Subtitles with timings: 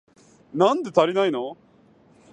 [0.55, 1.55] なんで足りないの？